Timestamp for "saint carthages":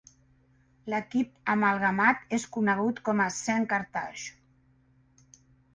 3.39-4.27